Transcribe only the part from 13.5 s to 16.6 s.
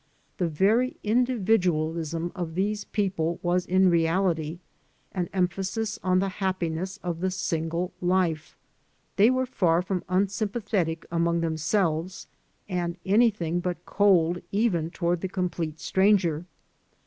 but cold even toward the complete stranger.